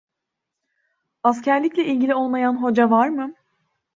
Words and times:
Askerlikle 1.23 1.85
ilgili 1.85 2.15
olmayan 2.15 2.53
hoca 2.63 2.89
var 2.89 3.09
mı? 3.09 3.33